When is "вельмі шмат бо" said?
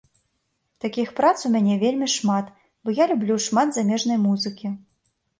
1.83-2.95